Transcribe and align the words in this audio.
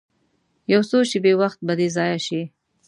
یو 0.71 0.81
څو 0.89 0.97
دقیقې 1.03 1.33
وخت 1.41 1.59
به 1.65 1.73
دې 1.79 1.87
ضایع 1.95 2.19
شي. 2.27 2.41